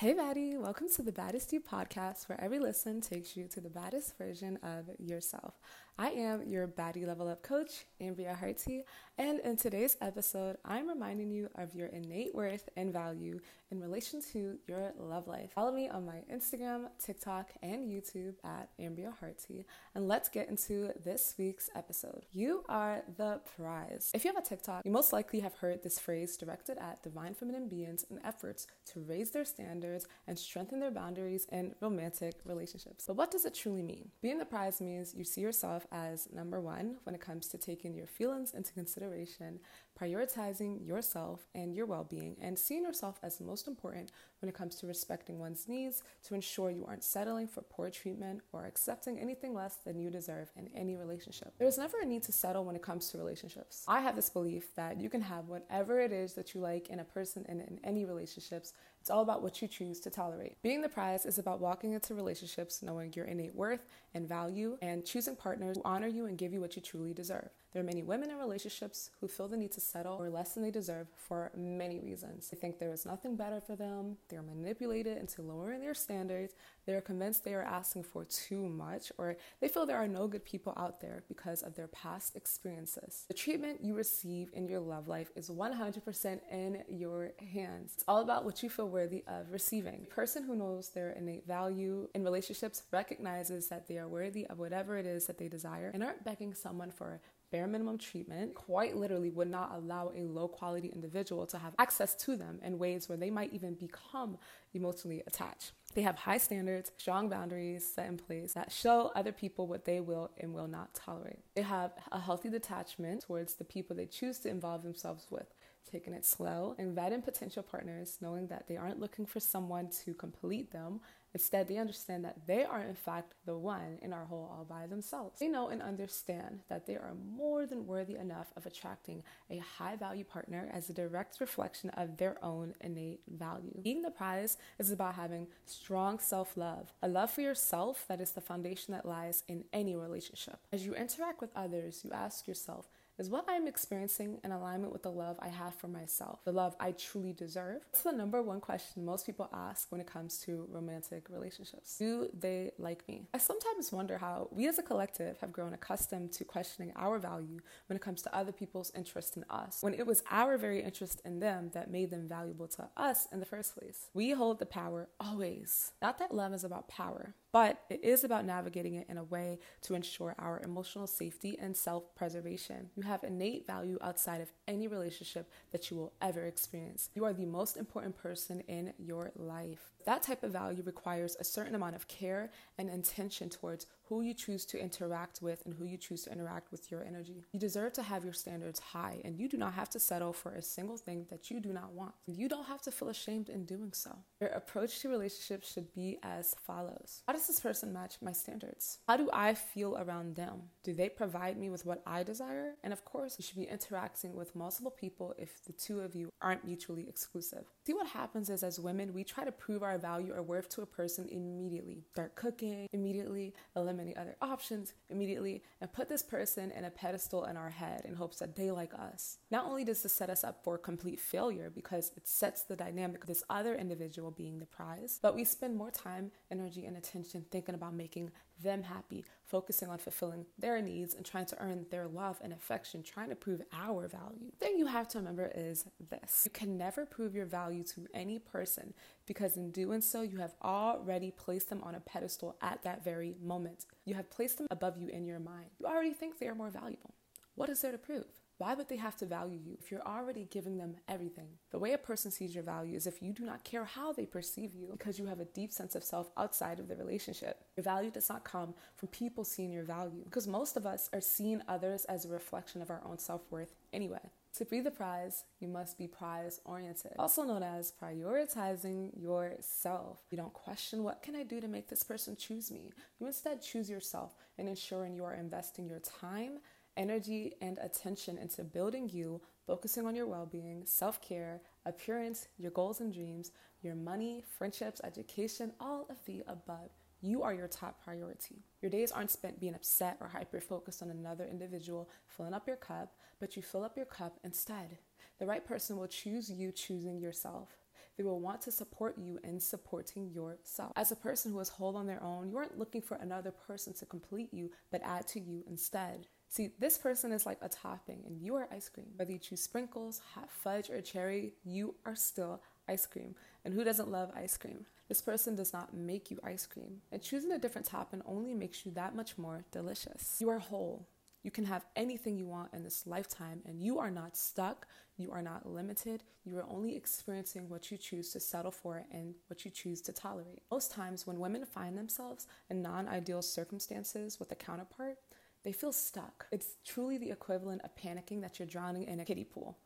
Hey, 0.00 0.14
baddie, 0.14 0.58
welcome 0.58 0.88
to 0.96 1.02
the 1.02 1.12
Baddest 1.12 1.52
You 1.52 1.60
podcast, 1.60 2.26
where 2.26 2.40
every 2.40 2.58
listen 2.58 3.02
takes 3.02 3.36
you 3.36 3.46
to 3.48 3.60
the 3.60 3.68
baddest 3.68 4.16
version 4.16 4.58
of 4.62 4.88
yourself. 4.98 5.60
I 6.00 6.12
am 6.12 6.48
your 6.48 6.66
baddie 6.66 7.06
level 7.06 7.28
up 7.28 7.42
coach, 7.42 7.84
Ambria 8.00 8.34
Hartie, 8.34 8.84
and 9.18 9.38
in 9.40 9.58
today's 9.58 9.98
episode, 10.00 10.56
I'm 10.64 10.88
reminding 10.88 11.30
you 11.30 11.50
of 11.56 11.74
your 11.74 11.88
innate 11.88 12.34
worth 12.34 12.70
and 12.74 12.90
value 12.90 13.38
in 13.70 13.82
relation 13.82 14.22
to 14.32 14.56
your 14.66 14.94
love 14.98 15.28
life. 15.28 15.50
Follow 15.54 15.72
me 15.72 15.90
on 15.90 16.06
my 16.06 16.22
Instagram, 16.32 16.86
TikTok, 16.98 17.50
and 17.62 17.86
YouTube 17.86 18.36
at 18.42 18.70
Ambria 18.80 19.12
Hartie, 19.20 19.66
and 19.94 20.08
let's 20.08 20.30
get 20.30 20.48
into 20.48 20.90
this 21.04 21.34
week's 21.36 21.68
episode. 21.74 22.24
You 22.32 22.64
are 22.70 23.02
the 23.18 23.42
prize. 23.54 24.10
If 24.14 24.24
you 24.24 24.32
have 24.32 24.42
a 24.42 24.48
TikTok, 24.48 24.86
you 24.86 24.90
most 24.90 25.12
likely 25.12 25.40
have 25.40 25.56
heard 25.56 25.82
this 25.82 25.98
phrase 25.98 26.38
directed 26.38 26.78
at 26.78 27.02
divine 27.02 27.34
feminine 27.34 27.68
beings 27.68 28.06
in 28.10 28.24
efforts 28.24 28.66
to 28.94 29.00
raise 29.00 29.32
their 29.32 29.44
standards 29.44 30.06
and 30.26 30.38
strengthen 30.38 30.80
their 30.80 30.90
boundaries 30.90 31.46
in 31.52 31.74
romantic 31.82 32.36
relationships. 32.46 33.04
But 33.06 33.16
what 33.16 33.30
does 33.30 33.44
it 33.44 33.52
truly 33.52 33.82
mean? 33.82 34.08
Being 34.22 34.38
the 34.38 34.46
prize 34.46 34.80
means 34.80 35.14
you 35.14 35.24
see 35.24 35.42
yourself 35.42 35.86
as 35.92 36.28
number 36.32 36.60
one 36.60 36.96
when 37.04 37.14
it 37.14 37.20
comes 37.20 37.48
to 37.48 37.58
taking 37.58 37.94
your 37.94 38.06
feelings 38.06 38.52
into 38.52 38.72
consideration, 38.72 39.58
prioritizing 40.00 40.86
yourself 40.86 41.48
and 41.54 41.74
your 41.74 41.86
well 41.86 42.04
being, 42.04 42.36
and 42.40 42.58
seeing 42.58 42.84
yourself 42.84 43.18
as 43.22 43.40
most 43.40 43.68
important 43.68 44.12
when 44.40 44.48
it 44.48 44.54
comes 44.54 44.76
to 44.76 44.86
respecting 44.86 45.38
one's 45.38 45.68
needs 45.68 46.02
to 46.24 46.34
ensure 46.34 46.70
you 46.70 46.84
aren't 46.86 47.04
settling 47.04 47.46
for 47.46 47.62
poor 47.62 47.90
treatment 47.90 48.40
or 48.52 48.66
accepting 48.66 49.18
anything 49.18 49.54
less 49.54 49.76
than 49.76 49.98
you 49.98 50.10
deserve 50.10 50.50
in 50.56 50.68
any 50.74 50.96
relationship. 50.96 51.52
There's 51.58 51.78
never 51.78 52.00
a 52.00 52.06
need 52.06 52.22
to 52.24 52.32
settle 52.32 52.64
when 52.64 52.76
it 52.76 52.82
comes 52.82 53.08
to 53.10 53.18
relationships. 53.18 53.84
I 53.88 54.00
have 54.00 54.16
this 54.16 54.30
belief 54.30 54.74
that 54.76 55.00
you 55.00 55.10
can 55.10 55.20
have 55.20 55.48
whatever 55.48 56.00
it 56.00 56.12
is 56.12 56.34
that 56.34 56.54
you 56.54 56.60
like 56.60 56.88
in 56.88 57.00
a 57.00 57.04
person 57.04 57.44
and 57.48 57.60
in 57.60 57.80
any 57.84 58.04
relationships 58.04 58.72
it's 59.00 59.10
all 59.10 59.22
about 59.22 59.42
what 59.42 59.62
you 59.62 59.68
choose 59.68 60.00
to 60.00 60.10
tolerate. 60.10 60.60
Being 60.62 60.82
the 60.82 60.88
prize 60.88 61.24
is 61.24 61.38
about 61.38 61.60
walking 61.60 61.92
into 61.92 62.14
relationships 62.14 62.82
knowing 62.82 63.12
your 63.14 63.24
innate 63.24 63.54
worth 63.54 63.86
and 64.14 64.28
value 64.28 64.76
and 64.82 65.04
choosing 65.04 65.36
partners 65.36 65.76
who 65.76 65.82
honor 65.84 66.06
you 66.06 66.26
and 66.26 66.36
give 66.36 66.52
you 66.52 66.60
what 66.60 66.76
you 66.76 66.82
truly 66.82 67.14
deserve. 67.14 67.50
There 67.72 67.80
are 67.80 67.86
many 67.86 68.02
women 68.02 68.30
in 68.30 68.36
relationships 68.36 69.10
who 69.20 69.28
feel 69.28 69.46
the 69.46 69.56
need 69.56 69.70
to 69.72 69.80
settle 69.80 70.16
or 70.20 70.28
less 70.28 70.54
than 70.54 70.64
they 70.64 70.72
deserve 70.72 71.06
for 71.14 71.52
many 71.56 72.00
reasons. 72.00 72.48
They 72.48 72.56
think 72.56 72.78
there 72.78 72.92
is 72.92 73.06
nothing 73.06 73.36
better 73.36 73.60
for 73.60 73.76
them, 73.76 74.16
they're 74.28 74.42
manipulated 74.42 75.18
into 75.18 75.42
lowering 75.42 75.80
their 75.80 75.94
standards, 75.94 76.54
they're 76.84 77.00
convinced 77.00 77.44
they 77.44 77.54
are 77.54 77.62
asking 77.62 78.02
for 78.02 78.24
too 78.24 78.68
much, 78.68 79.12
or 79.18 79.36
they 79.60 79.68
feel 79.68 79.86
there 79.86 80.02
are 80.02 80.08
no 80.08 80.26
good 80.26 80.44
people 80.44 80.72
out 80.76 81.00
there 81.00 81.22
because 81.28 81.62
of 81.62 81.76
their 81.76 81.86
past 81.86 82.34
experiences. 82.34 83.24
The 83.28 83.34
treatment 83.34 83.84
you 83.84 83.94
receive 83.94 84.50
in 84.52 84.66
your 84.66 84.80
love 84.80 85.06
life 85.06 85.30
is 85.36 85.48
100% 85.48 86.40
in 86.50 86.82
your 86.88 87.30
hands. 87.52 87.92
It's 87.94 88.04
all 88.08 88.22
about 88.22 88.44
what 88.44 88.64
you 88.64 88.68
feel 88.68 88.88
worthy 88.88 89.22
of 89.28 89.52
receiving. 89.52 90.06
A 90.10 90.14
person 90.14 90.42
who 90.42 90.56
knows 90.56 90.88
their 90.88 91.10
innate 91.10 91.46
value 91.46 92.08
in 92.16 92.24
relationships 92.24 92.82
recognizes 92.90 93.68
that 93.68 93.86
they 93.86 93.98
are 93.98 94.08
worthy 94.08 94.46
of 94.48 94.58
whatever 94.58 94.98
it 94.98 95.06
is 95.06 95.26
that 95.26 95.38
they 95.38 95.48
desire 95.48 95.92
and 95.94 96.02
aren't 96.02 96.24
begging 96.24 96.52
someone 96.52 96.90
for 96.90 97.20
bare 97.50 97.66
minimum 97.66 97.98
treatment 97.98 98.54
quite 98.54 98.96
literally 98.96 99.30
would 99.30 99.50
not 99.50 99.72
allow 99.74 100.12
a 100.14 100.22
low 100.22 100.48
quality 100.48 100.88
individual 100.88 101.46
to 101.46 101.58
have 101.58 101.74
access 101.78 102.14
to 102.14 102.36
them 102.36 102.60
in 102.62 102.78
ways 102.78 103.08
where 103.08 103.18
they 103.18 103.30
might 103.30 103.52
even 103.52 103.74
become 103.74 104.38
emotionally 104.74 105.22
attached. 105.26 105.72
They 105.94 106.02
have 106.02 106.16
high 106.16 106.38
standards, 106.38 106.92
strong 106.98 107.28
boundaries 107.28 107.92
set 107.92 108.06
in 108.06 108.16
place 108.16 108.52
that 108.52 108.70
show 108.70 109.10
other 109.16 109.32
people 109.32 109.66
what 109.66 109.84
they 109.84 110.00
will 110.00 110.30
and 110.38 110.54
will 110.54 110.68
not 110.68 110.94
tolerate. 110.94 111.40
They 111.54 111.62
have 111.62 111.92
a 112.12 112.20
healthy 112.20 112.48
detachment 112.48 113.22
towards 113.22 113.54
the 113.54 113.64
people 113.64 113.96
they 113.96 114.06
choose 114.06 114.38
to 114.40 114.48
involve 114.48 114.82
themselves 114.84 115.26
with 115.30 115.52
taking 115.90 116.12
it 116.12 116.24
slow, 116.24 116.74
and 116.78 116.96
vetting 116.96 117.24
potential 117.24 117.62
partners, 117.62 118.18
knowing 118.20 118.46
that 118.48 118.68
they 118.68 118.76
aren't 118.76 119.00
looking 119.00 119.26
for 119.26 119.40
someone 119.40 119.88
to 120.04 120.14
complete 120.14 120.70
them 120.72 121.00
Instead, 121.32 121.68
they 121.68 121.76
understand 121.76 122.24
that 122.24 122.46
they 122.46 122.64
are, 122.64 122.82
in 122.82 122.94
fact, 122.94 123.34
the 123.46 123.56
one 123.56 123.98
in 124.02 124.12
our 124.12 124.24
whole 124.24 124.52
all 124.56 124.64
by 124.64 124.86
themselves. 124.86 125.38
They 125.38 125.48
know 125.48 125.68
and 125.68 125.80
understand 125.80 126.60
that 126.68 126.86
they 126.86 126.96
are 126.96 127.14
more 127.36 127.66
than 127.66 127.86
worthy 127.86 128.16
enough 128.16 128.52
of 128.56 128.66
attracting 128.66 129.22
a 129.48 129.58
high 129.58 129.96
value 129.96 130.24
partner 130.24 130.68
as 130.72 130.90
a 130.90 130.94
direct 130.94 131.40
reflection 131.40 131.90
of 131.90 132.16
their 132.16 132.42
own 132.44 132.74
innate 132.80 133.20
value. 133.28 133.80
Being 133.82 134.02
the 134.02 134.10
prize 134.10 134.56
is 134.78 134.90
about 134.90 135.14
having 135.14 135.46
strong 135.66 136.18
self 136.18 136.56
love, 136.56 136.92
a 137.02 137.08
love 137.08 137.30
for 137.30 137.42
yourself 137.42 138.04
that 138.08 138.20
is 138.20 138.32
the 138.32 138.40
foundation 138.40 138.92
that 138.92 139.06
lies 139.06 139.44
in 139.48 139.64
any 139.72 139.94
relationship. 139.94 140.58
As 140.72 140.84
you 140.84 140.94
interact 140.94 141.40
with 141.40 141.50
others, 141.54 142.02
you 142.04 142.10
ask 142.12 142.48
yourself, 142.48 142.88
is 143.20 143.28
what 143.28 143.44
I'm 143.46 143.68
experiencing 143.68 144.38
in 144.42 144.50
alignment 144.50 144.94
with 144.94 145.02
the 145.02 145.10
love 145.10 145.36
I 145.40 145.48
have 145.48 145.74
for 145.74 145.88
myself, 145.88 146.42
the 146.44 146.52
love 146.52 146.74
I 146.80 146.92
truly 146.92 147.34
deserve? 147.34 147.82
It's 147.90 148.02
the 148.02 148.12
number 148.12 148.40
one 148.40 148.60
question 148.60 149.04
most 149.04 149.26
people 149.26 149.50
ask 149.52 149.92
when 149.92 150.00
it 150.00 150.06
comes 150.06 150.38
to 150.46 150.66
romantic 150.70 151.28
relationships. 151.28 151.98
Do 151.98 152.28
they 152.32 152.70
like 152.78 153.06
me? 153.06 153.28
I 153.34 153.38
sometimes 153.38 153.92
wonder 153.92 154.16
how 154.16 154.48
we 154.50 154.66
as 154.68 154.78
a 154.78 154.82
collective 154.82 155.38
have 155.40 155.52
grown 155.52 155.74
accustomed 155.74 156.32
to 156.32 156.44
questioning 156.44 156.92
our 156.96 157.18
value 157.18 157.60
when 157.88 157.96
it 157.96 158.00
comes 158.00 158.22
to 158.22 158.34
other 158.34 158.52
people's 158.52 158.90
interest 158.96 159.36
in 159.36 159.44
us, 159.50 159.82
when 159.82 159.92
it 159.92 160.06
was 160.06 160.22
our 160.30 160.56
very 160.56 160.82
interest 160.82 161.20
in 161.22 161.40
them 161.40 161.70
that 161.74 161.90
made 161.90 162.10
them 162.10 162.26
valuable 162.26 162.68
to 162.68 162.88
us 162.96 163.28
in 163.30 163.38
the 163.38 163.46
first 163.46 163.76
place. 163.78 164.08
We 164.14 164.30
hold 164.30 164.60
the 164.60 164.66
power 164.66 165.10
always. 165.20 165.92
Not 166.00 166.18
that 166.20 166.34
love 166.34 166.54
is 166.54 166.64
about 166.64 166.88
power, 166.88 167.34
but 167.52 167.82
it 167.90 168.02
is 168.02 168.24
about 168.24 168.44
navigating 168.44 168.94
it 168.94 169.06
in 169.08 169.18
a 169.18 169.24
way 169.24 169.58
to 169.82 169.94
ensure 169.94 170.34
our 170.38 170.60
emotional 170.60 171.06
safety 171.06 171.56
and 171.60 171.76
self 171.76 172.14
preservation. 172.14 172.90
You 172.94 173.02
have 173.02 173.24
innate 173.24 173.66
value 173.66 173.98
outside 174.02 174.40
of 174.40 174.52
any 174.68 174.88
relationship 174.88 175.50
that 175.72 175.90
you 175.90 175.96
will 175.96 176.12
ever 176.20 176.44
experience. 176.44 177.10
You 177.14 177.24
are 177.24 177.32
the 177.32 177.46
most 177.46 177.76
important 177.76 178.16
person 178.16 178.60
in 178.68 178.92
your 178.98 179.32
life. 179.36 179.92
That 180.06 180.22
type 180.22 180.42
of 180.42 180.52
value 180.52 180.82
requires 180.84 181.36
a 181.38 181.44
certain 181.44 181.74
amount 181.74 181.96
of 181.96 182.08
care 182.08 182.50
and 182.78 182.88
intention 182.88 183.48
towards 183.48 183.86
who 184.10 184.22
you 184.22 184.34
choose 184.34 184.66
to 184.66 184.82
interact 184.82 185.40
with 185.40 185.64
and 185.64 185.72
who 185.72 185.84
you 185.84 185.96
choose 185.96 186.24
to 186.24 186.32
interact 186.32 186.72
with 186.72 186.90
your 186.90 187.04
energy. 187.04 187.44
You 187.52 187.60
deserve 187.60 187.92
to 187.92 188.02
have 188.02 188.24
your 188.24 188.32
standards 188.32 188.80
high, 188.80 189.20
and 189.24 189.38
you 189.38 189.48
do 189.48 189.56
not 189.56 189.74
have 189.74 189.88
to 189.90 190.00
settle 190.00 190.32
for 190.32 190.54
a 190.54 190.62
single 190.62 190.96
thing 190.96 191.26
that 191.30 191.48
you 191.48 191.60
do 191.60 191.72
not 191.72 191.92
want. 191.92 192.14
You 192.26 192.48
don't 192.48 192.66
have 192.66 192.82
to 192.82 192.90
feel 192.90 193.08
ashamed 193.08 193.48
in 193.48 193.64
doing 193.66 193.92
so. 193.92 194.16
Your 194.40 194.50
approach 194.50 194.98
to 195.00 195.08
relationships 195.08 195.72
should 195.72 195.92
be 195.94 196.18
as 196.24 196.56
follows 196.66 197.22
How 197.26 197.32
does 197.32 197.46
this 197.46 197.60
person 197.60 197.92
match 197.92 198.16
my 198.20 198.32
standards? 198.32 198.98
How 199.06 199.16
do 199.16 199.30
I 199.32 199.54
feel 199.54 199.96
around 199.96 200.34
them? 200.34 200.62
Do 200.82 200.92
they 200.92 201.08
provide 201.08 201.56
me 201.56 201.70
with 201.70 201.86
what 201.86 202.02
I 202.04 202.24
desire? 202.24 202.74
And 202.82 202.92
of 202.92 203.04
course, 203.04 203.36
you 203.38 203.44
should 203.44 203.58
be 203.58 203.68
interacting 203.68 204.34
with 204.34 204.56
multiple 204.56 204.90
people 204.90 205.34
if 205.38 205.64
the 205.64 205.72
two 205.72 206.00
of 206.00 206.16
you 206.16 206.32
aren't 206.42 206.64
mutually 206.64 207.08
exclusive. 207.08 207.64
See 207.86 207.94
what 207.94 208.08
happens 208.08 208.50
is 208.50 208.64
as 208.64 208.80
women, 208.80 209.14
we 209.14 209.22
try 209.22 209.44
to 209.44 209.52
prove 209.52 209.84
our 209.84 209.89
value 209.98 210.32
or 210.34 210.42
worth 210.42 210.68
to 210.70 210.82
a 210.82 210.86
person 210.86 211.28
immediately. 211.30 212.04
Start 212.12 212.34
cooking 212.34 212.86
immediately, 212.92 213.54
eliminate 213.76 214.16
other 214.16 214.36
options 214.40 214.94
immediately 215.08 215.62
and 215.80 215.92
put 215.92 216.08
this 216.08 216.22
person 216.22 216.70
in 216.70 216.84
a 216.84 216.90
pedestal 216.90 217.44
in 217.44 217.56
our 217.56 217.70
head 217.70 218.02
in 218.04 218.14
hopes 218.14 218.38
that 218.38 218.56
they 218.56 218.70
like 218.70 218.92
us. 218.94 219.38
Not 219.50 219.66
only 219.66 219.84
does 219.84 220.02
this 220.02 220.12
set 220.12 220.30
us 220.30 220.44
up 220.44 220.62
for 220.64 220.78
complete 220.78 221.20
failure 221.20 221.70
because 221.74 222.12
it 222.16 222.26
sets 222.26 222.62
the 222.62 222.76
dynamic 222.76 223.22
of 223.22 223.28
this 223.28 223.44
other 223.50 223.74
individual 223.74 224.30
being 224.30 224.58
the 224.58 224.66
prize, 224.66 225.18
but 225.22 225.34
we 225.34 225.44
spend 225.44 225.76
more 225.76 225.90
time, 225.90 226.30
energy, 226.50 226.86
and 226.86 226.96
attention 226.96 227.44
thinking 227.50 227.74
about 227.74 227.94
making 227.94 228.30
them 228.62 228.84
happy, 228.84 229.24
focusing 229.44 229.88
on 229.88 229.98
fulfilling 229.98 230.46
their 230.58 230.80
needs 230.80 231.14
and 231.14 231.24
trying 231.24 231.46
to 231.46 231.60
earn 231.60 231.86
their 231.90 232.06
love 232.06 232.38
and 232.42 232.52
affection, 232.52 233.02
trying 233.02 233.28
to 233.28 233.34
prove 233.34 233.62
our 233.72 234.08
value. 234.08 234.52
Thing 234.58 234.76
you 234.78 234.86
have 234.86 235.08
to 235.08 235.18
remember 235.18 235.50
is 235.54 235.84
this 236.10 236.42
you 236.44 236.50
can 236.50 236.76
never 236.76 237.06
prove 237.06 237.34
your 237.34 237.46
value 237.46 237.84
to 237.84 238.06
any 238.14 238.38
person 238.38 238.94
because 239.26 239.56
in 239.56 239.70
doing 239.70 240.00
so, 240.00 240.22
you 240.22 240.38
have 240.38 240.54
already 240.62 241.30
placed 241.30 241.68
them 241.70 241.82
on 241.82 241.94
a 241.94 242.00
pedestal 242.00 242.56
at 242.60 242.82
that 242.82 243.04
very 243.04 243.34
moment. 243.42 243.86
You 244.04 244.14
have 244.14 244.30
placed 244.30 244.58
them 244.58 244.66
above 244.70 244.98
you 244.98 245.08
in 245.08 245.26
your 245.26 245.40
mind. 245.40 245.66
You 245.78 245.86
already 245.86 246.12
think 246.12 246.38
they 246.38 246.48
are 246.48 246.54
more 246.54 246.70
valuable. 246.70 247.14
What 247.54 247.68
is 247.68 247.82
there 247.82 247.92
to 247.92 247.98
prove? 247.98 248.39
Why 248.60 248.74
would 248.74 248.90
they 248.90 248.96
have 248.96 249.16
to 249.16 249.24
value 249.24 249.58
you 249.58 249.78
if 249.80 249.90
you're 249.90 250.06
already 250.06 250.46
giving 250.50 250.76
them 250.76 250.96
everything? 251.08 251.48
The 251.70 251.78
way 251.78 251.94
a 251.94 251.98
person 251.98 252.30
sees 252.30 252.54
your 252.54 252.62
value 252.62 252.94
is 252.94 253.06
if 253.06 253.22
you 253.22 253.32
do 253.32 253.46
not 253.46 253.64
care 253.64 253.86
how 253.86 254.12
they 254.12 254.26
perceive 254.26 254.74
you 254.74 254.88
because 254.92 255.18
you 255.18 255.24
have 255.24 255.40
a 255.40 255.46
deep 255.46 255.72
sense 255.72 255.94
of 255.94 256.04
self 256.04 256.30
outside 256.36 256.78
of 256.78 256.86
the 256.86 256.94
relationship. 256.94 257.64
Your 257.74 257.84
value 257.84 258.10
does 258.10 258.28
not 258.28 258.44
come 258.44 258.74
from 258.96 259.08
people 259.08 259.44
seeing 259.44 259.72
your 259.72 259.84
value 259.84 260.24
because 260.24 260.46
most 260.46 260.76
of 260.76 260.84
us 260.84 261.08
are 261.14 261.22
seeing 261.22 261.62
others 261.68 262.04
as 262.04 262.26
a 262.26 262.28
reflection 262.28 262.82
of 262.82 262.90
our 262.90 263.00
own 263.02 263.18
self 263.18 263.40
worth 263.50 263.74
anyway. 263.94 264.30
To 264.56 264.64
be 264.66 264.80
the 264.80 264.90
prize, 264.90 265.44
you 265.60 265.68
must 265.68 265.96
be 265.96 266.08
prize 266.08 266.60
oriented, 266.64 267.12
also 267.18 267.44
known 267.44 267.62
as 267.62 267.92
prioritizing 268.02 269.10
yourself. 269.18 270.18
You 270.30 270.36
don't 270.36 270.52
question 270.52 271.04
what 271.04 271.22
can 271.22 271.36
I 271.36 271.44
do 271.44 271.60
to 271.60 271.68
make 271.68 271.88
this 271.88 272.02
person 272.02 272.36
choose 272.36 272.70
me. 272.70 272.90
You 273.20 273.26
instead 273.26 273.62
choose 273.62 273.88
yourself 273.88 274.34
and 274.58 274.68
ensuring 274.68 275.14
you 275.14 275.24
are 275.24 275.34
investing 275.34 275.88
your 275.88 276.00
time 276.00 276.58
energy 277.00 277.54
and 277.62 277.78
attention 277.80 278.38
into 278.38 278.64
building 278.64 279.08
you, 279.08 279.40
focusing 279.66 280.06
on 280.06 280.14
your 280.16 280.26
well 280.28 280.46
being, 280.46 280.82
self 280.86 281.20
care, 281.22 281.62
appearance, 281.86 282.48
your 282.58 282.72
goals 282.72 283.00
and 283.00 283.12
dreams, 283.14 283.52
your 283.82 283.96
money, 283.96 284.44
friendships, 284.58 285.00
education, 285.04 285.72
all 285.80 286.06
of 286.10 286.18
the 286.26 286.42
above. 286.48 286.90
You 287.22 287.42
are 287.42 287.54
your 287.54 287.68
top 287.68 288.02
priority. 288.04 288.64
Your 288.82 288.90
days 288.90 289.12
aren't 289.12 289.30
spent 289.30 289.60
being 289.60 289.74
upset 289.74 290.18
or 290.20 290.28
hyper 290.28 290.60
focused 290.60 291.02
on 291.02 291.10
another 291.10 291.46
individual 291.46 292.10
filling 292.28 292.54
up 292.54 292.66
your 292.68 292.76
cup, 292.76 293.14
but 293.40 293.56
you 293.56 293.62
fill 293.62 293.84
up 293.84 293.96
your 293.96 294.06
cup 294.06 294.38
instead. 294.44 294.98
The 295.38 295.46
right 295.46 295.64
person 295.66 295.96
will 295.98 296.08
choose 296.08 296.50
you 296.50 296.72
choosing 296.72 297.18
yourself. 297.20 297.70
they 298.16 298.24
will 298.24 298.40
want 298.40 298.60
to 298.62 298.72
support 298.72 299.16
you 299.18 299.38
in 299.44 299.60
supporting 299.60 300.30
yourself. 300.30 300.92
As 300.96 301.12
a 301.12 301.16
person 301.16 301.52
who 301.52 301.60
is 301.60 301.70
whole 301.70 301.96
on 301.96 302.06
their 302.06 302.22
own, 302.22 302.50
you 302.50 302.58
aren't 302.58 302.78
looking 302.78 303.02
for 303.02 303.16
another 303.16 303.50
person 303.50 303.94
to 303.94 304.06
complete 304.06 304.52
you, 304.52 304.70
but 304.90 305.02
add 305.04 305.26
to 305.28 305.40
you 305.40 305.64
instead. 305.68 306.26
See, 306.50 306.72
this 306.80 306.98
person 306.98 307.30
is 307.30 307.46
like 307.46 307.58
a 307.62 307.68
topping, 307.68 308.24
and 308.26 308.42
you 308.42 308.56
are 308.56 308.66
ice 308.72 308.88
cream. 308.88 309.06
Whether 309.14 309.30
you 309.30 309.38
choose 309.38 309.62
sprinkles, 309.62 310.20
hot 310.34 310.50
fudge, 310.50 310.90
or 310.90 311.00
cherry, 311.00 311.52
you 311.64 311.94
are 312.04 312.16
still 312.16 312.60
ice 312.88 313.06
cream. 313.06 313.36
And 313.64 313.72
who 313.72 313.84
doesn't 313.84 314.10
love 314.10 314.32
ice 314.34 314.56
cream? 314.56 314.84
This 315.08 315.22
person 315.22 315.54
does 315.54 315.72
not 315.72 315.94
make 315.94 316.28
you 316.28 316.40
ice 316.42 316.66
cream. 316.66 317.02
And 317.12 317.22
choosing 317.22 317.52
a 317.52 317.58
different 317.58 317.86
topping 317.86 318.22
only 318.26 318.52
makes 318.52 318.84
you 318.84 318.90
that 318.92 319.14
much 319.14 319.38
more 319.38 319.64
delicious. 319.70 320.38
You 320.40 320.50
are 320.50 320.58
whole. 320.58 321.06
You 321.44 321.52
can 321.52 321.66
have 321.66 321.86
anything 321.94 322.36
you 322.36 322.46
want 322.46 322.74
in 322.74 322.82
this 322.82 323.06
lifetime, 323.06 323.62
and 323.64 323.80
you 323.80 324.00
are 324.00 324.10
not 324.10 324.36
stuck. 324.36 324.88
You 325.16 325.30
are 325.30 325.42
not 325.42 325.70
limited. 325.70 326.24
You 326.44 326.58
are 326.58 326.66
only 326.68 326.96
experiencing 326.96 327.68
what 327.68 327.92
you 327.92 327.96
choose 327.96 328.32
to 328.32 328.40
settle 328.40 328.72
for 328.72 329.04
and 329.12 329.36
what 329.46 329.64
you 329.64 329.70
choose 329.70 330.00
to 330.02 330.12
tolerate. 330.12 330.62
Most 330.68 330.90
times, 330.90 331.28
when 331.28 331.38
women 331.38 331.64
find 331.64 331.96
themselves 331.96 332.48
in 332.68 332.82
non 332.82 333.06
ideal 333.06 333.40
circumstances 333.40 334.40
with 334.40 334.50
a 334.50 334.56
counterpart, 334.56 335.18
they 335.62 335.72
feel 335.72 335.92
stuck. 335.92 336.46
It's 336.50 336.76
truly 336.84 337.18
the 337.18 337.30
equivalent 337.30 337.82
of 337.82 337.94
panicking 337.96 338.40
that 338.42 338.58
you're 338.58 338.68
drowning 338.68 339.04
in 339.04 339.20
a 339.20 339.24
kiddie 339.24 339.44
pool. 339.44 339.78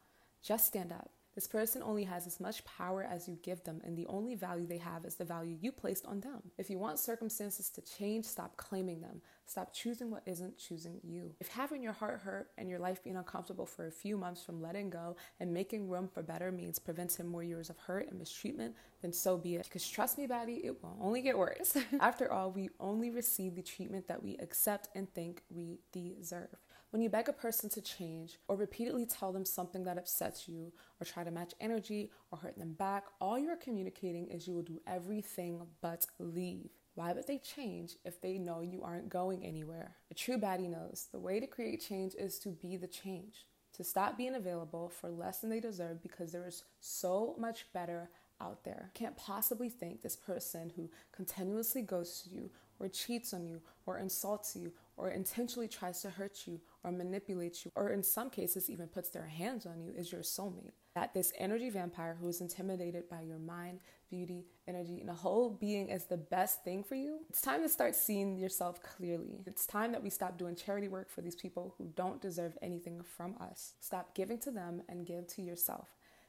Just 0.42 0.66
stand 0.66 0.92
up. 0.92 1.10
This 1.34 1.48
person 1.48 1.82
only 1.82 2.04
has 2.04 2.26
as 2.26 2.38
much 2.38 2.64
power 2.64 3.02
as 3.02 3.28
you 3.28 3.38
give 3.42 3.64
them, 3.64 3.80
and 3.84 3.96
the 3.96 4.06
only 4.06 4.36
value 4.36 4.66
they 4.66 4.78
have 4.78 5.04
is 5.04 5.16
the 5.16 5.24
value 5.24 5.56
you 5.60 5.72
placed 5.72 6.06
on 6.06 6.20
them. 6.20 6.42
If 6.58 6.70
you 6.70 6.78
want 6.78 7.00
circumstances 7.00 7.68
to 7.70 7.80
change, 7.80 8.24
stop 8.24 8.56
claiming 8.56 9.00
them. 9.00 9.20
Stop 9.46 9.74
choosing 9.74 10.10
what 10.10 10.22
isn't 10.26 10.56
choosing 10.58 11.00
you. 11.02 11.34
If 11.40 11.48
having 11.48 11.82
your 11.82 11.92
heart 11.92 12.20
hurt 12.20 12.50
and 12.56 12.68
your 12.68 12.78
life 12.78 13.02
being 13.02 13.16
uncomfortable 13.16 13.66
for 13.66 13.86
a 13.88 13.92
few 13.92 14.16
months 14.16 14.44
from 14.44 14.62
letting 14.62 14.90
go 14.90 15.16
and 15.40 15.52
making 15.52 15.88
room 15.88 16.08
for 16.08 16.22
better 16.22 16.52
means 16.52 16.78
preventing 16.78 17.26
more 17.26 17.42
years 17.42 17.68
of 17.68 17.78
hurt 17.78 18.08
and 18.08 18.18
mistreatment, 18.18 18.76
then 19.02 19.12
so 19.12 19.36
be 19.36 19.56
it. 19.56 19.64
Because 19.64 19.88
trust 19.88 20.16
me, 20.16 20.26
baddie, 20.26 20.64
it 20.64 20.82
will 20.82 20.96
only 21.00 21.20
get 21.20 21.36
worse. 21.36 21.76
After 22.00 22.32
all, 22.32 22.52
we 22.52 22.70
only 22.78 23.10
receive 23.10 23.56
the 23.56 23.62
treatment 23.62 24.06
that 24.08 24.22
we 24.22 24.36
accept 24.36 24.88
and 24.94 25.12
think 25.12 25.42
we 25.50 25.80
deserve. 25.92 26.56
When 26.94 27.02
you 27.02 27.10
beg 27.10 27.28
a 27.28 27.32
person 27.32 27.68
to 27.70 27.80
change 27.80 28.38
or 28.46 28.54
repeatedly 28.54 29.04
tell 29.04 29.32
them 29.32 29.44
something 29.44 29.82
that 29.82 29.98
upsets 29.98 30.48
you 30.48 30.72
or 31.00 31.04
try 31.04 31.24
to 31.24 31.32
match 31.32 31.52
energy 31.60 32.12
or 32.30 32.38
hurt 32.38 32.56
them 32.56 32.74
back, 32.74 33.02
all 33.20 33.36
you're 33.36 33.56
communicating 33.56 34.28
is 34.28 34.46
you 34.46 34.54
will 34.54 34.62
do 34.62 34.80
everything 34.86 35.66
but 35.80 36.06
leave. 36.20 36.70
Why 36.94 37.12
would 37.12 37.26
they 37.26 37.38
change 37.38 37.96
if 38.04 38.20
they 38.20 38.38
know 38.38 38.60
you 38.60 38.84
aren't 38.84 39.08
going 39.08 39.44
anywhere? 39.44 39.96
A 40.12 40.14
true 40.14 40.38
baddie 40.38 40.70
knows 40.70 41.08
the 41.10 41.18
way 41.18 41.40
to 41.40 41.48
create 41.48 41.84
change 41.84 42.14
is 42.16 42.38
to 42.38 42.50
be 42.50 42.76
the 42.76 42.86
change, 42.86 43.46
to 43.72 43.82
stop 43.82 44.16
being 44.16 44.36
available 44.36 44.88
for 44.88 45.10
less 45.10 45.40
than 45.40 45.50
they 45.50 45.58
deserve 45.58 46.00
because 46.00 46.30
there 46.30 46.46
is 46.46 46.62
so 46.78 47.34
much 47.40 47.66
better 47.72 48.08
out 48.40 48.62
there. 48.62 48.92
Can't 48.94 49.16
possibly 49.16 49.68
think 49.68 50.02
this 50.02 50.14
person 50.14 50.70
who 50.76 50.88
continuously 51.10 51.82
ghosts 51.82 52.28
you 52.30 52.50
or 52.78 52.88
cheats 52.88 53.34
on 53.34 53.44
you 53.44 53.62
or 53.84 53.98
insults 53.98 54.54
you 54.54 54.72
or 54.96 55.10
intentionally 55.10 55.68
tries 55.68 56.00
to 56.02 56.10
hurt 56.10 56.46
you 56.46 56.60
or 56.82 56.92
manipulate 56.92 57.64
you, 57.64 57.70
or 57.74 57.90
in 57.90 58.02
some 58.02 58.30
cases, 58.30 58.70
even 58.70 58.86
puts 58.86 59.08
their 59.10 59.26
hands 59.26 59.66
on 59.66 59.80
you, 59.80 59.92
is 59.96 60.12
your 60.12 60.22
soulmate. 60.22 60.72
That 60.94 61.12
this 61.12 61.32
energy 61.38 61.70
vampire 61.70 62.16
who 62.20 62.28
is 62.28 62.40
intimidated 62.40 63.08
by 63.08 63.22
your 63.22 63.38
mind, 63.38 63.80
beauty, 64.10 64.46
energy, 64.68 65.00
and 65.00 65.10
a 65.10 65.14
whole 65.14 65.50
being 65.50 65.88
is 65.88 66.04
the 66.04 66.16
best 66.16 66.62
thing 66.62 66.84
for 66.84 66.94
you. 66.94 67.20
It's 67.28 67.40
time 67.40 67.62
to 67.62 67.68
start 67.68 67.96
seeing 67.96 68.38
yourself 68.38 68.80
clearly. 68.82 69.42
It's 69.46 69.66
time 69.66 69.90
that 69.92 70.02
we 70.02 70.10
stop 70.10 70.38
doing 70.38 70.54
charity 70.54 70.88
work 70.88 71.10
for 71.10 71.20
these 71.20 71.34
people 71.34 71.74
who 71.78 71.90
don't 71.96 72.20
deserve 72.20 72.56
anything 72.62 73.02
from 73.02 73.34
us. 73.40 73.72
Stop 73.80 74.14
giving 74.14 74.38
to 74.38 74.52
them 74.52 74.82
and 74.88 75.06
give 75.06 75.26
to 75.28 75.42
yourself. 75.42 75.88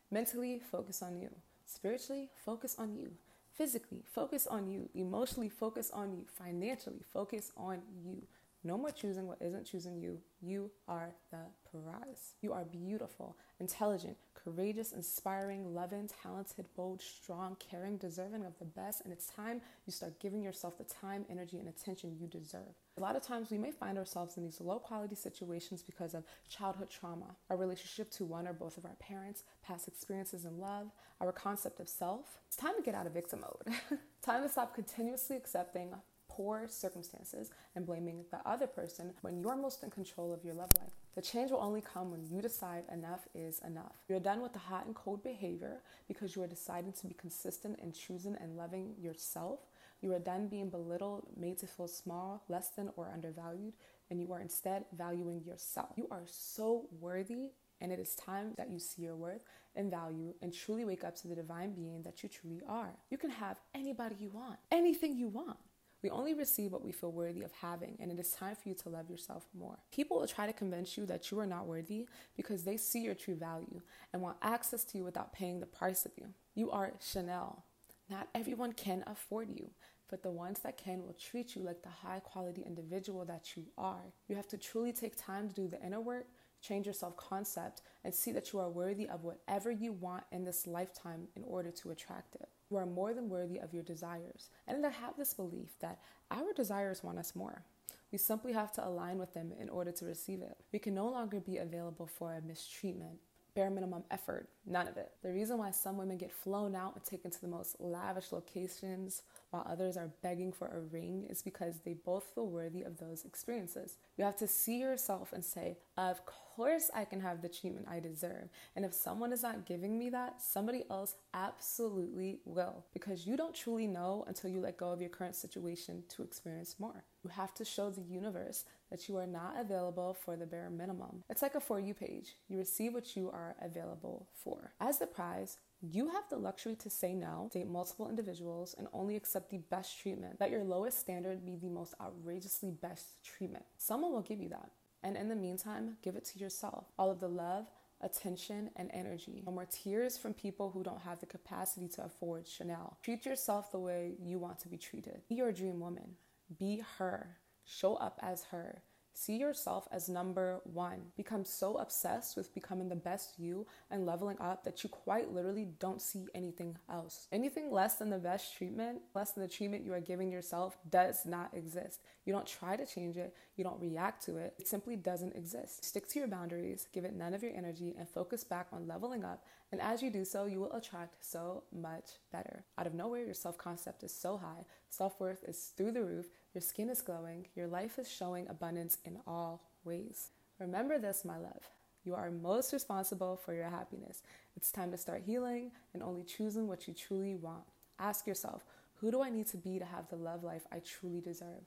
Mentally, 0.10 0.62
focus 0.72 1.04
on 1.04 1.18
you. 1.18 1.30
Spiritually, 1.66 2.30
focus 2.44 2.76
on 2.80 2.96
you. 2.96 3.12
Physically, 3.54 4.04
focus 4.12 4.48
on 4.48 4.68
you. 4.68 4.90
Emotionally, 4.94 5.50
focus 5.50 5.90
on 5.92 6.12
you. 6.12 6.26
Financially, 6.28 7.02
focus 7.14 7.52
on 7.56 7.82
you. 8.04 8.22
No 8.66 8.80
more 8.80 8.90
choosing 8.90 9.28
what 9.28 9.38
isn't 9.42 9.68
choosing 9.68 10.02
you. 10.02 10.18
You 10.42 10.72
are 10.88 11.12
the 11.30 11.38
prize. 11.70 12.34
You 12.42 12.52
are 12.52 12.66
beautiful, 12.66 13.38
intelligent, 13.60 14.18
courageous, 14.34 14.92
inspiring, 14.92 15.76
loving, 15.76 16.10
talented, 16.24 16.66
bold, 16.76 17.00
strong, 17.00 17.58
caring, 17.60 17.98
deserving 17.98 18.44
of 18.44 18.58
the 18.58 18.66
best. 18.66 19.02
And 19.04 19.14
it's 19.14 19.28
time 19.28 19.62
you 19.86 19.94
start 19.94 20.20
giving 20.20 20.42
yourself 20.42 20.80
the 20.80 20.84
time, 20.84 21.26
energy, 21.30 21.60
and 21.60 21.70
attention 21.70 22.18
you 22.20 22.26
deserve. 22.26 22.74
A 22.98 23.02
lot 23.02 23.16
of 23.16 23.22
times 23.22 23.52
we 23.52 23.60
may 23.60 23.70
find 23.70 24.00
ourselves 24.00 24.36
in 24.36 24.44
these 24.44 24.60
low 24.60 24.80
quality 24.80 25.14
situations 25.14 25.84
because 25.84 26.16
of 26.16 26.24
childhood 26.50 26.90
trauma, 26.90 27.36
our 27.52 27.58
relationship 27.58 28.10
to 28.14 28.26
one 28.26 28.48
or 28.48 28.54
both 28.54 28.80
of 28.80 28.86
our 28.86 28.96
parents, 28.96 29.44
past 29.64 29.88
experiences 29.88 30.44
in 30.44 30.58
love, 30.58 30.88
our 31.22 31.32
concept 31.32 31.80
of 31.80 31.88
self. 31.88 32.40
It's 32.48 32.58
time 32.58 32.76
to 32.78 32.82
get 32.82 32.96
out 32.96 33.06
of 33.06 33.14
victim 33.14 33.42
mode. 33.42 33.76
time 34.24 34.42
to 34.42 34.50
stop 34.50 34.74
continuously 34.74 35.36
accepting 35.36 35.94
poor 36.36 36.66
circumstances 36.68 37.52
and 37.76 37.86
blaming 37.86 38.26
the 38.32 38.40
other 38.46 38.68
person 38.68 39.14
when 39.22 39.40
you're 39.40 39.56
most 39.56 39.84
in 39.84 39.90
control 39.90 40.34
of 40.34 40.44
your 40.44 40.54
love 40.54 40.70
life. 40.80 40.92
The 41.16 41.22
change 41.22 41.52
will 41.52 41.62
only 41.62 41.82
come 41.82 42.12
when 42.12 42.26
you 42.30 42.42
decide 42.42 42.84
enough 42.92 43.28
is 43.34 43.62
enough. 43.66 43.94
You're 44.10 44.20
done 44.20 44.42
with 44.42 44.54
the 44.54 44.60
hot 44.60 44.86
and 44.86 44.94
cold 44.94 45.24
behavior 45.24 45.82
because 46.08 46.36
you 46.36 46.44
are 46.44 46.48
deciding 46.48 46.94
to 46.94 47.08
be 47.08 47.14
consistent 47.14 47.80
in 47.80 47.94
choosing 47.94 48.36
and 48.42 48.58
loving 48.58 48.96
yourself. 49.00 49.60
You 50.02 50.14
are 50.14 50.20
done 50.20 50.48
being 50.48 50.70
belittled, 50.70 51.28
made 51.38 51.58
to 51.60 51.68
feel 51.68 51.88
small, 51.88 52.44
less 52.50 52.70
than, 52.70 52.92
or 52.98 53.10
undervalued, 53.14 53.74
and 54.12 54.22
you 54.22 54.34
are 54.34 54.42
instead 54.42 54.86
valuing 54.96 55.42
yourself. 55.44 55.92
You 55.96 56.08
are 56.12 56.24
so 56.28 56.88
worthy, 57.00 57.52
and 57.80 57.92
it 57.92 58.00
is 58.00 58.14
time 58.16 58.54
that 58.58 58.70
you 58.70 58.78
see 58.78 59.04
your 59.04 59.16
worth 59.16 59.46
and 59.76 59.90
value 59.90 60.34
and 60.42 60.54
truly 60.54 60.86
wake 60.86 61.04
up 61.04 61.16
to 61.18 61.28
the 61.28 61.36
divine 61.36 61.74
being 61.74 62.04
that 62.04 62.24
you 62.24 62.30
truly 62.30 62.62
are. 62.68 62.94
You 63.10 63.18
can 63.18 63.30
have 63.30 63.60
anybody 63.74 64.16
you 64.20 64.30
want, 64.30 64.60
anything 64.72 65.18
you 65.18 65.30
want. 65.30 65.58
We 66.04 66.10
only 66.10 66.34
receive 66.34 66.72
what 66.72 66.84
we 66.84 66.92
feel 66.92 67.12
worthy 67.12 67.42
of 67.42 67.52
having, 67.52 67.98
and 68.00 68.12
it 68.12 68.20
is 68.20 68.32
time 68.32 68.56
for 68.56 68.70
you 68.70 68.76
to 68.76 68.90
love 68.90 69.10
yourself 69.10 69.48
more. 69.58 69.80
People 69.92 70.20
will 70.20 70.28
try 70.28 70.46
to 70.46 70.54
convince 70.54 70.98
you 70.98 71.06
that 71.08 71.32
you 71.32 71.40
are 71.40 71.48
not 71.48 71.66
worthy 71.66 72.08
because 72.36 72.64
they 72.64 72.78
see 72.78 73.02
your 73.02 73.16
true 73.16 73.36
value 73.36 73.82
and 74.14 74.22
want 74.22 74.38
access 74.42 74.84
to 74.86 74.98
you 74.98 75.04
without 75.04 75.34
paying 75.34 75.60
the 75.60 75.66
price 75.66 76.06
of 76.06 76.12
you. 76.18 76.28
You 76.54 76.70
are 76.72 76.94
Chanel. 77.02 77.64
Not 78.10 78.28
everyone 78.36 78.74
can 78.74 79.04
afford 79.08 79.50
you, 79.50 79.72
but 80.10 80.22
the 80.22 80.30
ones 80.30 80.60
that 80.60 80.78
can 80.78 81.02
will 81.02 81.14
treat 81.14 81.56
you 81.56 81.64
like 81.64 81.82
the 81.82 81.90
high 81.90 82.20
quality 82.20 82.64
individual 82.66 83.26
that 83.26 83.56
you 83.56 83.66
are. 83.78 84.14
You 84.28 84.36
have 84.36 84.48
to 84.50 84.58
truly 84.58 84.94
take 84.94 85.16
time 85.16 85.50
to 85.50 85.56
do 85.56 85.68
the 85.68 85.84
inner 85.84 86.02
work 86.02 86.28
change 86.66 86.86
your 86.86 86.94
self 86.94 87.16
concept, 87.18 87.82
and 88.04 88.14
see 88.14 88.32
that 88.32 88.52
you 88.52 88.60
are 88.60 88.70
worthy 88.70 89.08
of 89.08 89.24
whatever 89.24 89.72
you 89.72 89.94
want 89.94 90.24
in 90.32 90.44
this 90.44 90.68
lifetime 90.68 91.28
in 91.36 91.44
order 91.44 91.72
to 91.72 91.92
attract 91.92 92.36
it. 92.36 92.50
You 92.70 92.78
are 92.78 92.86
more 92.86 93.14
than 93.14 93.30
worthy 93.30 93.60
of 93.60 93.74
your 93.74 93.84
desires. 93.84 94.50
And 94.68 94.86
I 94.86 94.90
have 94.90 95.18
this 95.18 95.34
belief 95.34 95.78
that 95.80 96.00
our 96.32 96.54
desires 96.54 97.04
want 97.04 97.20
us 97.20 97.36
more. 97.36 97.64
We 98.12 98.18
simply 98.18 98.54
have 98.54 98.72
to 98.74 98.88
align 98.88 99.18
with 99.18 99.34
them 99.34 99.52
in 99.60 99.70
order 99.70 99.92
to 99.92 100.06
receive 100.06 100.42
it. 100.42 100.58
We 100.72 100.80
can 100.80 100.94
no 100.94 101.08
longer 101.08 101.40
be 101.40 101.58
available 101.58 102.08
for 102.08 102.42
mistreatment, 102.46 103.20
bare 103.56 103.70
minimum 103.70 104.04
effort, 104.12 104.50
none 104.66 104.88
of 104.88 104.98
it. 104.98 105.12
The 105.24 105.32
reason 105.32 105.58
why 105.58 105.72
some 105.72 105.98
women 105.98 106.18
get 106.18 106.32
flown 106.32 106.76
out 106.76 106.94
and 106.96 107.04
taken 107.04 107.32
to 107.32 107.42
the 107.42 107.48
most 107.48 107.78
lavish 107.80 108.32
locations 108.32 109.24
while 109.50 109.66
others 109.70 109.96
are 109.96 110.12
begging 110.22 110.52
for 110.52 110.68
a 110.68 110.82
ring 110.82 111.26
is 111.30 111.42
because 111.42 111.80
they 111.80 111.94
both 111.94 112.26
feel 112.36 112.48
worthy 112.48 112.84
of 112.84 112.98
those 112.98 113.24
experiences. 113.24 113.98
You 114.18 114.26
have 114.26 114.36
to 114.38 114.48
see 114.48 114.80
yourself 114.80 115.32
and 115.32 115.44
say, 115.44 115.78
Of 115.98 116.26
course, 116.26 116.92
I 116.94 117.06
can 117.06 117.22
have 117.22 117.42
the 117.42 117.48
treatment 117.50 117.88
I 117.90 118.02
deserve. 118.02 118.50
And 118.76 118.84
if 118.84 118.94
someone 118.94 119.32
is 119.32 119.44
not 119.44 119.66
giving 119.66 119.98
me 119.98 120.10
that, 120.10 120.42
somebody 120.42 120.84
else 120.90 121.16
absolutely 121.34 122.40
will. 122.44 122.84
Because 122.94 123.26
you 123.26 123.38
don't 123.38 123.56
truly 123.56 123.88
know 123.88 124.26
until 124.28 124.50
you 124.50 124.60
let 124.60 124.78
go 124.78 124.92
of 124.92 125.00
your 125.00 125.10
current 125.10 125.36
situation 125.36 126.04
to 126.10 126.24
experience 126.24 126.76
more. 126.78 127.06
You 127.24 127.30
have 127.30 127.54
to 127.56 127.66
show 127.66 127.90
the 127.90 128.02
universe 128.02 128.66
that 128.96 129.10
you 129.10 129.18
are 129.18 129.28
not 129.28 129.56
available 129.60 130.14
for 130.14 130.38
the 130.38 130.46
bare 130.46 130.70
minimum. 130.70 131.22
It's 131.30 131.42
like 131.42 131.56
a 131.56 131.60
For 131.60 131.82
You 131.82 131.94
page. 131.94 132.38
You 132.48 132.58
receive 132.58 132.94
what 132.94 133.18
you 133.18 133.30
are 133.30 133.54
available 133.62 134.30
for. 134.34 134.72
As 134.80 135.00
the 135.00 135.06
prize, 135.06 135.58
you 135.82 136.08
have 136.08 136.24
the 136.30 136.38
luxury 136.38 136.78
to 136.78 136.90
say 136.90 137.14
no, 137.14 137.50
date 137.52 137.68
multiple 137.68 138.08
individuals, 138.08 138.74
and 138.78 138.88
only 138.94 139.18
accept 139.18 139.50
the 139.50 139.58
best 139.58 140.00
treatment. 140.00 140.38
Let 140.40 140.50
your 140.50 140.64
lowest 140.64 140.98
standard 140.98 141.46
be 141.46 141.58
the 141.58 141.68
most 141.68 141.94
outrageously 142.00 142.72
best 142.72 143.22
treatment. 143.22 143.66
Someone 143.78 144.14
will 144.14 144.22
give 144.22 144.40
you 144.40 144.48
that. 144.48 144.72
And 145.04 145.18
in 145.18 145.28
the 145.28 145.36
meantime, 145.36 145.98
give 146.02 146.16
it 146.16 146.24
to 146.28 146.40
yourself. 146.40 146.86
All 146.98 147.12
of 147.12 147.20
the 147.20 147.28
love, 147.28 147.66
attention, 148.00 148.70
and 148.78 148.90
energy. 148.94 149.44
No 149.46 149.52
more 149.52 149.68
tears 149.70 150.18
from 150.18 150.34
people 150.34 150.72
who 150.72 150.84
don't 150.84 151.02
have 151.02 151.20
the 151.20 151.26
capacity 151.26 151.90
to 151.90 152.06
afford 152.06 152.48
Chanel. 152.48 152.98
Treat 153.04 153.26
yourself 153.26 153.74
the 153.74 153.80
way 153.80 154.14
you 154.24 154.40
want 154.40 154.60
to 154.60 154.70
be 154.70 154.78
treated. 154.78 155.22
Be 155.28 155.36
your 155.36 155.52
dream 155.52 155.82
woman. 155.82 156.16
Be 156.58 156.82
her. 156.98 157.36
Show 157.66 157.96
up 157.96 158.20
as 158.22 158.46
her. 158.46 158.84
See 159.18 159.38
yourself 159.38 159.88
as 159.94 160.10
number 160.10 160.60
one. 160.66 161.00
Become 161.16 161.46
so 161.46 161.78
obsessed 161.78 162.36
with 162.36 162.54
becoming 162.54 162.90
the 162.90 162.98
best 162.98 163.40
you 163.40 163.66
and 163.90 164.06
leveling 164.06 164.36
up 164.42 164.66
that 164.66 164.84
you 164.84 164.90
quite 164.90 165.32
literally 165.32 165.70
don't 165.80 166.02
see 166.02 166.28
anything 166.36 166.78
else. 166.90 167.30
Anything 167.32 167.72
less 167.72 167.96
than 167.96 168.10
the 168.10 168.18
best 168.18 168.58
treatment, 168.58 169.00
less 169.14 169.32
than 169.32 169.42
the 169.42 169.50
treatment 169.50 169.86
you 169.86 169.94
are 169.94 170.02
giving 170.02 170.30
yourself, 170.34 170.78
does 170.90 171.26
not 171.26 171.54
exist. 171.54 172.02
You 172.26 172.34
don't 172.34 172.46
try 172.46 172.76
to 172.76 172.86
change 172.86 173.16
it, 173.16 173.34
you 173.56 173.64
don't 173.64 173.80
react 173.80 174.26
to 174.26 174.36
it. 174.36 174.54
It 174.60 174.68
simply 174.68 174.98
doesn't 174.98 175.36
exist. 175.36 175.86
Stick 175.86 176.10
to 176.10 176.20
your 176.20 176.28
boundaries, 176.28 176.88
give 176.92 177.06
it 177.06 177.16
none 177.16 177.34
of 177.34 177.42
your 177.42 177.56
energy, 177.56 177.96
and 177.98 178.10
focus 178.10 178.44
back 178.44 178.68
on 178.74 178.86
leveling 178.86 179.24
up 179.24 179.46
And 179.72 179.82
as 179.82 180.02
you 180.04 180.10
do 180.10 180.26
so, 180.26 180.46
you 180.46 180.60
will 180.60 180.74
attract 180.74 181.24
so 181.24 181.64
much 181.72 182.20
better. 182.34 182.66
Out 182.78 182.88
of 182.88 182.94
nowhere, 182.94 183.24
your 183.24 183.34
self 183.34 183.58
concept 183.58 184.04
is 184.04 184.14
so 184.14 184.36
high, 184.38 184.66
self 184.90 185.20
worth 185.22 185.44
is 185.48 185.72
through 185.78 185.94
the 185.94 186.04
roof, 186.04 186.28
your 186.56 186.62
skin 186.62 186.90
is 186.90 187.02
glowing, 187.02 187.46
your 187.54 187.68
life 187.68 188.00
is 188.00 188.10
showing 188.10 188.48
abundance 188.48 188.98
in 189.04 189.18
all 189.28 189.62
ways. 189.84 190.30
Remember 190.58 190.98
this, 190.98 191.26
my 191.26 191.38
love. 191.38 191.70
You 192.06 192.16
are 192.16 192.32
most 192.32 192.72
responsible 192.72 193.36
for 193.36 193.54
your 193.54 193.70
happiness. 193.70 194.22
It's 194.56 194.72
time 194.72 194.90
to 194.92 194.98
start 194.98 195.24
healing 195.26 195.72
and 195.94 196.02
only 196.02 196.24
choosing 196.24 196.68
what 196.68 196.88
you 196.88 196.94
truly 196.94 197.36
want. 197.36 197.66
Ask 198.00 198.26
yourself, 198.26 198.64
who 199.02 199.12
do 199.12 199.22
I 199.22 199.30
need 199.30 199.48
to 199.48 199.58
be 199.58 199.80
to 199.80 199.86
have 199.86 200.08
the 200.08 200.16
love 200.16 200.46
life 200.46 200.66
I 200.72 200.80
truly 200.80 201.20
deserve? 201.20 201.66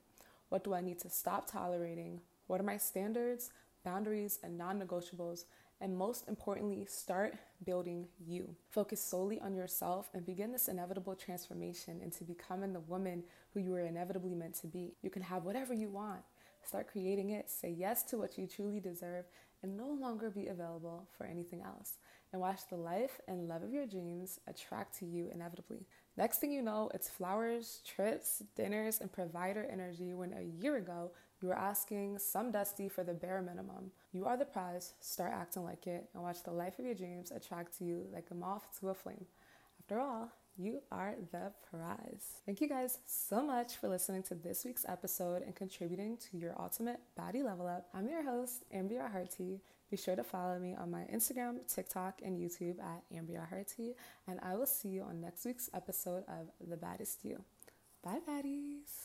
What 0.49 0.65
do 0.65 0.73
I 0.73 0.81
need 0.81 0.99
to 1.01 1.11
stop 1.11 1.51
tolerating? 1.51 2.23
What 2.47 2.59
are 2.59 2.65
my 2.65 2.79
standards, 2.79 3.51
boundaries, 3.85 4.39
and 4.43 4.57
non 4.57 4.81
negotiables? 4.81 5.45
And 5.81 5.97
most 5.97 6.29
importantly, 6.29 6.87
start 6.89 7.35
building 7.65 8.09
you. 8.19 8.57
Focus 8.69 9.01
solely 9.01 9.41
on 9.41 9.55
yourself 9.55 10.11
and 10.13 10.27
begin 10.27 10.51
this 10.51 10.67
inevitable 10.67 11.15
transformation 11.15 12.01
into 12.03 12.25
becoming 12.25 12.73
the 12.73 12.81
woman 12.81 13.23
who 13.55 13.61
you 13.61 13.71
were 13.71 13.81
inevitably 13.81 14.35
meant 14.35 14.55
to 14.57 14.67
be. 14.67 14.95
You 15.03 15.11
can 15.11 15.23
have 15.23 15.45
whatever 15.45 15.73
you 15.73 15.89
want. 15.89 16.23
Start 16.65 16.89
creating 16.91 17.31
it, 17.31 17.49
say 17.49 17.71
yes 17.71 18.03
to 18.05 18.19
what 18.19 18.37
you 18.37 18.47
truly 18.47 18.81
deserve, 18.81 19.25
and 19.63 19.77
no 19.77 19.89
longer 19.89 20.31
be 20.31 20.49
available 20.49 21.09
for 21.17 21.25
anything 21.27 21.63
else. 21.63 21.95
And 22.33 22.43
watch 22.43 22.61
the 22.69 22.77
life 22.77 23.21
and 23.27 23.49
love 23.49 23.63
of 23.63 23.73
your 23.73 23.87
dreams 23.87 24.41
attract 24.47 24.99
to 24.99 25.07
you 25.07 25.31
inevitably. 25.33 25.87
Next 26.17 26.41
thing 26.41 26.53
you 26.53 26.61
know, 26.61 26.91
it's 26.93 27.09
flowers, 27.09 27.81
trips, 27.87 28.43
dinners, 28.57 29.01
and 29.01 29.11
provider 29.11 29.67
energy 29.71 30.13
when 30.13 30.35
a 30.35 30.63
year 30.63 30.77
ago 30.77 31.13
you 31.41 31.51
are 31.51 31.59
asking 31.59 32.19
some 32.19 32.51
dusty 32.51 32.89
for 32.89 33.05
the 33.05 33.15
bare 33.15 33.43
minimum. 33.43 33.93
You 34.13 34.27
are 34.27 34.37
the 34.37 34.45
prize, 34.45 34.95
start 35.01 35.33
acting 35.33 35.65
like 35.65 35.87
it, 35.87 36.09
and 36.15 36.23
watch 36.23 36.43
the 36.43 36.51
life 36.51 36.79
of 36.79 36.85
your 36.85 36.95
dreams 36.95 37.31
attract 37.31 37.79
to 37.79 37.85
you 37.85 38.07
like 38.13 38.27
a 38.31 38.35
moth 38.35 38.67
to 38.81 38.89
a 38.89 38.95
flame. 38.95 39.27
After 39.81 40.01
all, 40.01 40.33
you 40.57 40.83
are 40.91 41.15
the 41.31 41.53
prize. 41.71 42.41
Thank 42.45 42.61
you 42.61 42.69
guys 42.69 42.99
so 43.07 43.43
much 43.43 43.77
for 43.77 43.89
listening 43.89 44.25
to 44.25 44.35
this 44.35 44.65
week's 44.65 44.85
episode 44.89 45.43
and 45.43 45.55
contributing 45.55 46.19
to 46.31 46.37
your 46.37 46.55
ultimate 46.59 46.99
body 47.17 47.45
level 47.45 47.69
up. 47.69 47.87
I'm 47.95 48.09
your 48.09 48.25
host, 48.25 48.65
Ambria 48.75 49.11
Hartie. 49.11 49.61
Be 49.89 49.97
sure 49.97 50.17
to 50.17 50.25
follow 50.25 50.59
me 50.59 50.75
on 50.75 50.91
my 50.91 51.03
Instagram, 51.15 51.59
TikTok, 51.73 52.21
and 52.25 52.37
YouTube 52.37 52.81
at 52.81 53.05
Ambria 53.15 53.49
Hartie, 53.49 53.95
and 54.27 54.41
I 54.43 54.57
will 54.57 54.67
see 54.67 54.89
you 54.89 55.03
on 55.03 55.21
next 55.21 55.47
week's 55.47 55.71
episode 55.73 56.25
of 56.29 56.51
The 56.69 56.77
Baddest 56.77 57.25
You. 57.25 57.45
Bye, 58.03 58.19
baddies. 58.29 58.91